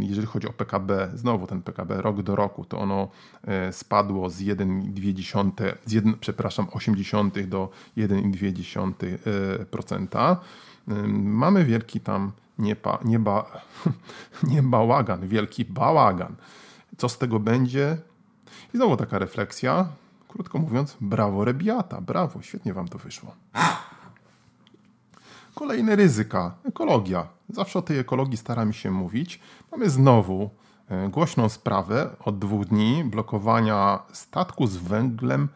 Jeżeli 0.00 0.26
chodzi 0.26 0.48
o 0.48 0.52
PKB, 0.52 1.10
znowu 1.14 1.46
ten 1.46 1.62
PKB 1.62 2.02
rok 2.02 2.22
do 2.22 2.36
roku, 2.36 2.64
to 2.64 2.78
ono 2.78 3.08
spadło 3.70 4.15
z 4.30 4.40
1,2, 4.40 5.72
z 5.84 5.92
1, 5.92 6.14
przepraszam, 6.20 6.66
80 6.72 7.40
do 7.40 7.70
1,2%. 7.96 10.36
Mamy 11.16 11.64
wielki 11.64 12.00
tam 12.00 12.32
nie, 12.58 12.76
pa, 12.76 12.98
nie, 13.04 13.18
ba, 13.18 13.46
nie 14.52 14.62
bałagan, 14.62 15.28
wielki 15.28 15.64
bałagan. 15.64 16.36
Co 16.96 17.08
z 17.08 17.18
tego 17.18 17.40
będzie? 17.40 17.98
I 18.74 18.76
znowu 18.76 18.96
taka 18.96 19.18
refleksja. 19.18 19.88
Krótko 20.28 20.58
mówiąc, 20.58 20.96
brawo 21.00 21.44
Rebiata, 21.44 22.00
brawo, 22.00 22.42
świetnie 22.42 22.74
wam 22.74 22.88
to 22.88 22.98
wyszło. 22.98 23.34
Kolejne 25.54 25.96
ryzyka, 25.96 26.54
ekologia. 26.64 27.26
Zawsze 27.48 27.78
o 27.78 27.82
tej 27.82 27.98
ekologii 27.98 28.36
staramy 28.36 28.72
się 28.72 28.90
mówić. 28.90 29.40
Mamy 29.72 29.90
znowu 29.90 30.42
e, 30.42 30.48
głośną 31.10 31.48
sprawę 31.48 32.10
od 32.24 32.38
dwóch 32.38 32.64
dni 32.64 33.04
blokowania 33.04 34.02
statku 34.12 34.66
z 34.66 34.76
węglem, 34.76 35.48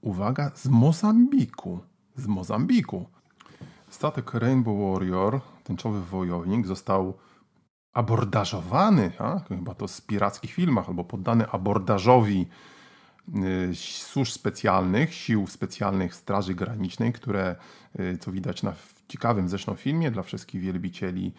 uwaga, 0.00 0.50
z 0.54 0.66
Mozambiku. 0.66 1.80
Z 2.16 2.26
Mozambiku. 2.26 3.06
Statek 3.88 4.34
Rainbow 4.34 4.92
Warrior, 4.92 5.40
tęczowy 5.64 6.00
wojownik, 6.00 6.66
został 6.66 7.14
abordażowany, 7.92 9.12
chyba 9.48 9.74
to 9.74 9.88
z 9.88 10.00
pirackich 10.00 10.52
filmach, 10.52 10.88
albo 10.88 11.04
poddany 11.04 11.50
abordażowi 11.50 12.46
y, 13.70 13.74
służb 13.74 14.32
specjalnych, 14.32 15.14
sił 15.14 15.46
specjalnych 15.46 16.14
Straży 16.14 16.54
Granicznej, 16.54 17.12
które, 17.12 17.56
y, 18.00 18.18
co 18.18 18.32
widać 18.32 18.62
na 18.62 18.72
ciekawym 19.08 19.48
zresztą 19.48 19.74
filmie 19.74 20.10
dla 20.10 20.22
wszystkich 20.22 20.60
wielbicieli 20.60 21.32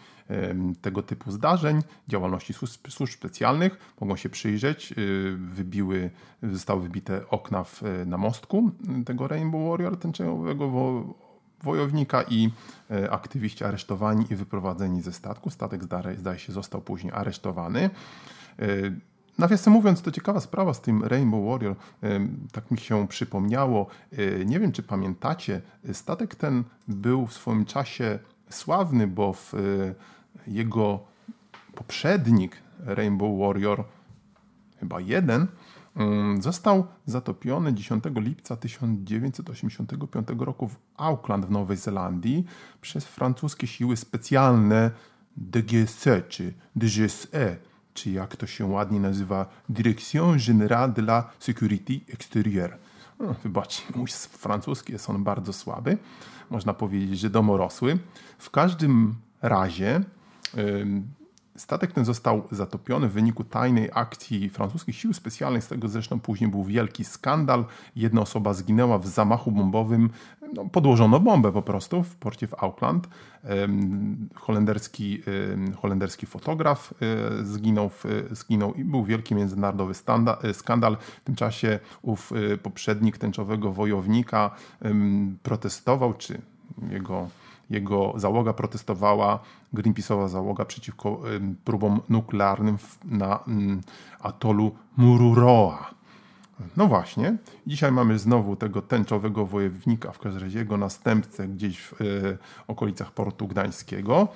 tego 0.81 1.03
typu 1.03 1.31
zdarzeń, 1.31 1.81
działalności 2.07 2.53
służb, 2.53 2.87
służb 2.89 3.13
specjalnych, 3.13 3.93
mogą 4.01 4.15
się 4.15 4.29
przyjrzeć. 4.29 4.91
Y, 4.97 5.37
wybiły, 5.37 6.09
zostały 6.43 6.81
wybite 6.81 7.29
okna 7.29 7.63
w, 7.63 7.81
na 8.05 8.17
mostku 8.17 8.71
tego 9.05 9.27
Rainbow 9.27 9.69
Warrior 9.69 9.97
tęczowego 9.97 10.69
wojownika 11.63 12.23
i 12.23 12.49
aktywiści 13.09 13.63
aresztowani 13.63 14.25
i 14.29 14.35
wyprowadzeni 14.35 15.01
ze 15.01 15.13
statku. 15.13 15.49
Statek 15.49 15.83
zdaje 16.17 16.39
się 16.39 16.53
został 16.53 16.81
później 16.81 17.13
aresztowany. 17.13 17.89
E, 19.39 19.41
nawiasem 19.41 19.73
mówiąc, 19.73 20.01
to 20.01 20.11
ciekawa 20.11 20.39
sprawa 20.39 20.73
z 20.73 20.81
tym 20.81 21.03
Rainbow 21.03 21.45
Warrior, 21.45 21.75
e, 22.03 22.19
tak 22.51 22.71
mi 22.71 22.77
się 22.77 23.07
przypomniało. 23.07 23.87
Nie 24.45 24.59
wiem, 24.59 24.71
czy 24.71 24.83
pamiętacie, 24.83 25.61
statek 25.93 26.35
ten 26.35 26.63
był 26.87 27.27
w 27.27 27.33
swoim 27.33 27.65
czasie 27.65 28.19
sławny, 28.49 29.07
bo 29.07 29.33
w 29.33 29.53
jego 30.47 30.99
poprzednik 31.75 32.57
Rainbow 32.79 33.39
Warrior, 33.39 33.83
chyba 34.79 34.99
jeden, 34.99 35.47
Mm, 35.95 36.41
został 36.41 36.87
zatopiony 37.05 37.73
10 37.73 38.03
lipca 38.15 38.55
1985 38.55 40.27
roku 40.39 40.67
w 40.67 40.75
Auckland 40.97 41.45
w 41.45 41.51
Nowej 41.51 41.77
Zelandii 41.77 42.45
przez 42.81 43.05
francuskie 43.05 43.67
siły 43.67 43.97
specjalne 43.97 44.91
DGSE 45.37 46.21
czy 46.21 46.53
DGSE, 46.75 47.57
czy 47.99 48.11
jak 48.11 48.35
to 48.35 48.47
się 48.47 48.65
ładnie 48.65 48.99
nazywa 48.99 49.45
Direction 49.69 50.37
Générale 50.37 50.93
de 50.93 51.01
la 51.01 51.23
Sécurité 51.39 51.99
Extérieure. 52.13 52.77
No, 53.19 53.35
wybaczcie, 53.43 53.83
mój 53.95 54.07
francuski 54.29 54.93
jest 54.93 55.09
on 55.09 55.23
bardzo 55.23 55.53
słaby. 55.53 55.97
Można 56.49 56.73
powiedzieć, 56.73 57.19
że 57.19 57.29
domorosły. 57.29 57.99
W 58.37 58.49
każdym 58.49 59.15
razie 59.41 60.01
Statek 61.55 61.91
ten 61.91 62.05
został 62.05 62.47
zatopiony 62.51 63.09
w 63.09 63.11
wyniku 63.11 63.43
tajnej 63.43 63.89
akcji 63.93 64.49
francuskich 64.49 64.95
sił 64.95 65.13
specjalnych. 65.13 65.63
Z 65.63 65.67
tego 65.67 65.87
zresztą 65.87 66.19
później 66.19 66.49
był 66.49 66.63
wielki 66.63 67.05
skandal. 67.05 67.65
Jedna 67.95 68.21
osoba 68.21 68.53
zginęła 68.53 68.99
w 68.99 69.07
zamachu 69.07 69.51
bombowym. 69.51 70.09
No, 70.53 70.65
podłożono 70.65 71.19
bombę 71.19 71.51
po 71.51 71.61
prostu 71.61 72.03
w 72.03 72.15
porcie 72.15 72.47
w 72.47 72.63
Auckland. 72.63 73.09
Holenderski, 74.35 75.21
holenderski 75.77 76.25
fotograf 76.25 76.93
e, 77.01 77.45
zginął, 77.45 77.89
w, 77.89 78.05
zginął 78.31 78.73
i 78.73 78.83
był 78.83 79.03
wielki 79.03 79.35
międzynarodowy 79.35 79.93
e, 80.43 80.53
skandal. 80.53 80.97
W 81.21 81.23
tym 81.23 81.35
czasie 81.35 81.79
ów 82.01 82.31
e, 82.53 82.57
poprzednik 82.57 83.17
tęczowego 83.17 83.71
wojownika 83.71 84.51
protestował, 85.43 86.13
czy 86.13 86.41
jego 86.91 87.27
jego 87.69 88.13
załoga 88.15 88.53
protestowała, 88.53 89.39
Greenpeace'owa 89.73 90.29
załoga 90.29 90.65
przeciwko 90.65 91.21
próbom 91.65 91.99
nuklearnym 92.09 92.77
na 93.05 93.39
atolu 94.19 94.75
Mururoa. 94.97 95.98
No 96.77 96.87
właśnie, 96.87 97.37
dzisiaj 97.67 97.91
mamy 97.91 98.19
znowu 98.19 98.55
tego 98.55 98.81
tęczowego 98.81 99.45
wojownika, 99.45 100.11
w 100.11 100.19
każdym 100.19 100.43
razie 100.43 100.59
jego 100.59 100.77
następcę 100.77 101.47
gdzieś 101.47 101.79
w 101.79 102.01
y, 102.01 102.37
okolicach 102.67 103.11
portu 103.11 103.47
gdańskiego. 103.47 104.27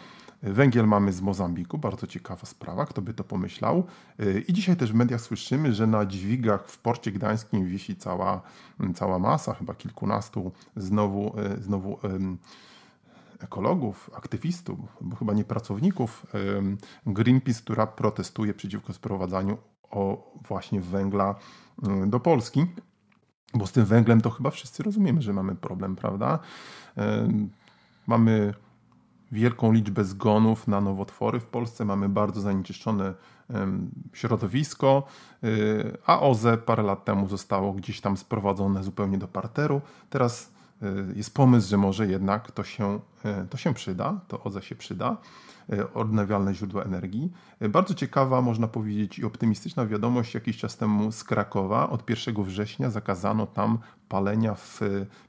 Węgiel 0.44 0.88
mamy 0.88 1.14
z 1.14 1.22
Mozambiku, 1.22 1.78
bardzo 1.78 2.08
ciekawa 2.08 2.46
sprawa, 2.46 2.86
kto 2.86 3.02
by 3.02 3.14
to 3.14 3.24
pomyślał. 3.24 3.84
Y, 4.20 4.44
I 4.48 4.54
dzisiaj 4.54 4.76
też 4.76 4.92
w 4.92 4.96
mediach 4.96 5.22
słyszymy, 5.22 5.74
że 5.74 5.88
na 5.88 6.06
dźwigach 6.06 6.68
w 6.68 6.78
porcie 6.78 7.12
gdańskim 7.12 7.66
wisi 7.66 7.96
cała, 7.96 8.42
cała 8.96 9.20
masa, 9.20 9.54
chyba 9.54 9.76
kilkunastu 9.76 10.52
znowu, 10.76 11.36
y, 11.40 11.64
znowu 11.64 12.00
ekologów, 13.40 14.10
aktywistów, 14.16 14.80
bo 15.02 15.16
chyba 15.16 15.34
nie 15.34 15.44
pracowników 15.44 16.26
Greenpeace, 17.06 17.62
która 17.62 17.88
protestuje 17.88 18.54
przeciwko 18.54 18.94
sprowadzaniu 18.94 19.58
o 19.96 20.32
właśnie 20.48 20.82
węgla 20.82 21.36
do 22.08 22.20
Polski. 22.20 22.66
Bo 23.54 23.68
z 23.68 23.72
tym 23.72 23.86
węglem 23.86 24.22
to 24.22 24.30
chyba 24.30 24.50
wszyscy 24.50 24.84
rozumiemy, 24.84 25.22
że 25.22 25.34
mamy 25.34 25.56
problem, 25.56 25.96
prawda? 25.96 26.40
Mamy 28.08 28.54
wielką 29.32 29.72
liczbę 29.72 30.04
zgonów 30.04 30.68
na 30.68 30.82
nowotwory 30.82 31.40
w 31.40 31.46
Polsce, 31.46 31.86
mamy 31.86 32.10
bardzo 32.10 32.42
zanieczyszczone 32.42 33.14
środowisko, 34.14 35.04
y, 35.44 35.98
a 36.06 36.20
OZE 36.20 36.58
parę 36.66 36.84
lat 36.84 37.06
temu 37.06 37.28
zostało 37.28 37.74
gdzieś 37.74 38.02
tam 38.02 38.18
sprowadzone 38.18 38.84
zupełnie 38.84 39.18
do 39.18 39.28
parteru. 39.28 39.82
Teraz 40.10 40.53
jest 41.16 41.34
pomysł, 41.34 41.70
że 41.70 41.78
może 41.78 42.08
jednak 42.08 42.52
to 42.52 42.64
się, 42.64 43.00
y, 43.44 43.48
to 43.50 43.58
się 43.58 43.74
przyda, 43.74 44.20
to 44.28 44.44
OZE 44.44 44.62
się 44.62 44.76
przyda, 44.76 45.18
y, 45.74 45.94
odnawialne 45.94 46.54
źródła 46.54 46.84
energii. 46.84 47.32
Bardzo 47.70 47.94
ciekawa, 47.94 48.42
można 48.42 48.68
powiedzieć, 48.68 49.20
i 49.20 49.26
optymistyczna 49.26 49.86
wiadomość 49.86 50.34
jakiś 50.34 50.58
czas 50.58 50.78
temu 50.78 51.12
z 51.12 51.24
Krakowa. 51.24 51.90
Od 51.90 52.10
1 52.10 52.44
września 52.44 52.90
zakazano 52.90 53.48
tam 53.48 53.78
palenia 54.10 54.56
w 54.56 54.80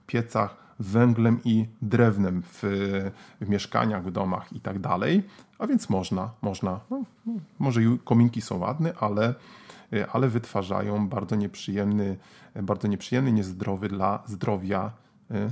piecach 0.06 0.56
węglem 0.80 1.40
i 1.44 1.66
drewnem 1.82 2.42
w, 2.42 2.60
w 3.40 3.48
mieszkaniach, 3.48 4.04
w 4.04 4.10
domach 4.10 4.52
i 4.52 4.60
tak 4.60 4.78
dalej. 4.78 5.22
A 5.58 5.66
więc 5.66 5.90
można, 5.90 6.30
można. 6.42 6.80
No, 6.90 7.02
może 7.58 7.80
kominki 8.04 8.40
są 8.40 8.58
ładne, 8.58 8.92
ale, 9.00 9.34
ale 10.12 10.28
wytwarzają 10.28 11.08
bardzo 11.08 11.36
nieprzyjemny, 11.36 12.16
bardzo 12.62 12.88
nieprzyjemny, 12.88 13.32
niezdrowy 13.32 13.88
dla 13.88 14.22
zdrowia 14.26 14.90
Y, 14.90 15.03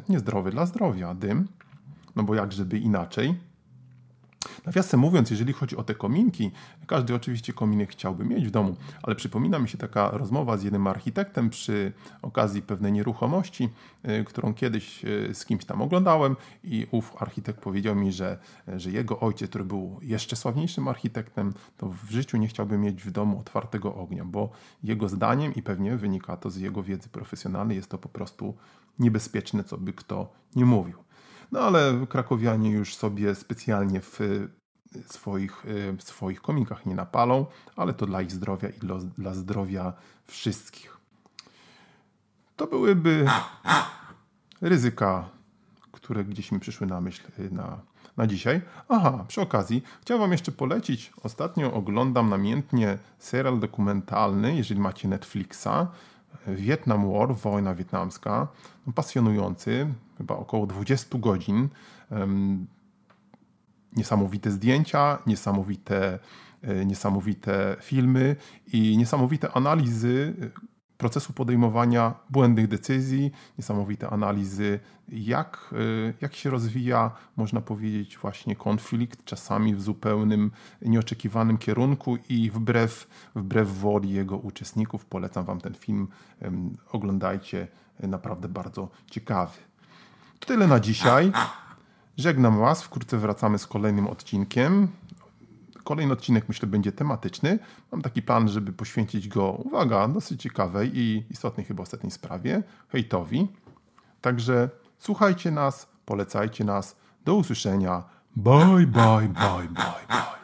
niezdrowy 0.09 0.51
dla 0.51 0.67
zdrowia, 0.67 1.15
dym, 1.15 1.49
no 2.17 2.23
bo 2.23 2.35
jak 2.35 2.53
żeby 2.53 2.79
inaczej. 2.79 3.35
Nawiasem 4.67 5.01
mówiąc, 5.01 5.31
jeżeli 5.31 5.53
chodzi 5.53 5.77
o 5.77 5.83
te 5.83 5.95
kominki, 5.95 6.51
każdy 6.87 7.15
oczywiście 7.15 7.53
kominek 7.53 7.91
chciałby 7.91 8.25
mieć 8.25 8.47
w 8.47 8.51
domu, 8.51 8.77
ale 9.03 9.17
przypomina 9.17 9.59
mi 9.59 9.69
się 9.69 9.79
taka 9.79 10.11
rozmowa 10.11 10.57
z 10.57 10.63
jednym 10.63 10.87
architektem 10.87 11.51
przy 11.51 11.93
okazji 12.23 12.63
pewnej 12.63 12.93
nieruchomości, 12.93 13.69
y, 14.09 14.25
którą 14.25 14.55
kiedyś 14.55 15.05
y, 15.05 15.35
z 15.35 15.45
kimś 15.45 15.65
tam 15.65 15.83
oglądałem 15.83 16.37
i 16.65 16.87
ów 16.91 17.23
architekt 17.23 17.61
powiedział 17.61 17.97
mi, 17.97 18.13
że, 18.13 18.39
że 18.77 18.91
jego 18.91 19.21
ojciec, 19.21 19.49
który 19.49 19.65
był 19.65 19.99
jeszcze 20.03 20.37
sławniejszym 20.37 20.89
architektem, 20.89 21.55
to 21.77 21.89
w 21.89 22.11
życiu 22.11 22.37
nie 22.37 22.49
chciałby 22.49 22.79
mieć 22.79 23.03
w 23.03 23.11
domu 23.11 23.41
otwartego 23.41 23.95
ognia, 23.95 24.25
bo 24.25 24.51
jego 24.83 25.09
zdaniem 25.09 25.55
i 25.55 25.63
pewnie 25.63 25.97
wynika 25.97 26.37
to 26.37 26.51
z 26.51 26.57
jego 26.57 26.83
wiedzy 26.83 27.09
profesjonalnej, 27.09 27.77
jest 27.77 27.91
to 27.91 27.99
po 27.99 28.09
prostu 28.09 28.55
niebezpieczne, 28.99 29.65
co 29.65 29.79
by 29.79 29.93
kto 29.93 30.33
nie 30.57 30.65
mówił. 30.65 30.99
No 31.53 31.61
ale 31.61 32.07
krakowianie 32.09 32.71
już 32.71 32.95
sobie 32.95 33.35
specjalnie 33.35 34.01
w 34.01 34.19
swoich, 35.07 35.65
w 35.99 36.03
swoich 36.03 36.43
komikach 36.43 36.87
nie 36.87 36.95
napalą, 36.95 37.47
ale 37.77 37.95
to 37.95 38.07
dla 38.07 38.23
ich 38.23 38.33
zdrowia 38.33 38.69
i 38.69 38.79
dla, 38.79 38.97
dla 39.19 39.35
zdrowia 39.35 39.93
wszystkich. 40.27 40.97
To 42.57 42.67
byłyby 42.67 43.27
ryzyka, 44.61 45.29
które 45.93 46.25
gdzieś 46.25 46.53
mi 46.53 46.61
przyszły 46.61 46.87
na 46.87 47.01
myśl 47.01 47.23
na, 47.51 47.81
na 48.17 48.27
dzisiaj. 48.27 48.61
Aha, 48.89 49.25
przy 49.29 49.41
okazji 49.41 49.83
chciałem 50.03 50.21
Wam 50.21 50.33
jeszcze 50.33 50.53
polecić. 50.53 51.13
Ostatnio 51.23 51.73
oglądam 51.73 52.29
namiętnie 52.29 52.99
serial 53.19 53.59
dokumentalny, 53.59 54.57
jeżeli 54.57 54.81
macie 54.81 55.09
Netflixa. 55.09 55.87
Vietnam 56.47 57.13
War, 57.13 57.37
wojna 57.37 57.75
wietnamska, 57.75 58.49
no, 58.87 58.93
pasjonujący, 58.93 59.87
chyba 60.19 60.37
około 60.37 60.67
20 60.67 61.19
godzin. 61.19 61.69
Niesamowite 63.97 64.51
zdjęcia, 64.51 65.19
niesamowite, 65.27 66.19
e, 66.63 66.85
niesamowite 66.85 67.77
filmy 67.81 68.37
i 68.73 68.97
niesamowite 68.97 69.53
analizy 69.53 70.35
procesu 71.03 71.33
podejmowania 71.33 72.15
błędnych 72.31 72.69
decyzji, 72.69 73.33
niesamowite 73.59 74.11
analizy, 74.11 74.81
jak, 75.09 75.71
y, 75.73 76.15
jak 76.21 76.35
się 76.35 76.51
rozwija, 76.51 77.11
można 77.37 77.61
powiedzieć, 77.61 78.19
właśnie 78.19 78.57
konflikt, 78.57 79.25
czasami 79.25 79.75
w 79.75 79.83
zupełnym 79.83 80.51
nieoczekiwanym 80.83 81.59
kierunku 81.59 82.19
i 82.29 82.51
wbrew, 82.51 83.09
wbrew 83.35 83.79
woli 83.79 84.11
jego 84.11 84.37
uczestników. 84.37 85.07
Polecam 85.07 85.45
Wam 85.45 85.61
ten 85.61 85.75
film, 85.75 86.09
oglądajcie, 86.93 87.69
naprawdę 88.01 88.49
bardzo 88.49 88.89
ciekawy. 89.11 89.59
To 90.41 90.47
tyle 90.47 90.67
na 90.67 90.81
dzisiaj. 90.81 91.33
Żegnam 92.17 92.59
Was, 92.59 92.83
wkrótce 92.83 93.19
wracamy 93.19 93.59
z 93.59 93.67
kolejnym 93.67 94.07
odcinkiem. 94.07 94.89
Kolejny 95.85 96.13
odcinek 96.13 96.49
myślę 96.49 96.69
będzie 96.69 96.93
tematyczny. 96.93 97.59
Mam 97.93 98.03
taki 98.03 98.23
plan, 98.23 98.49
żeby 98.49 98.73
poświęcić 98.73 99.29
go, 99.29 99.51
uwaga, 99.51 100.09
dosyć 100.09 100.43
ciekawej 100.43 100.99
i 100.99 101.25
istotnej 101.31 101.67
chyba 101.67 101.83
ostatniej 101.83 102.11
sprawie, 102.11 102.63
hejtowi. 102.89 103.49
Także 104.21 104.71
słuchajcie 104.99 105.51
nas, 105.51 105.89
polecajcie 106.05 106.65
nas. 106.65 106.97
Do 107.25 107.35
usłyszenia. 107.35 108.03
Bye, 108.37 108.87
bye, 108.87 109.29
bye, 109.29 109.69
bye, 109.69 109.69
bye. 110.09 110.42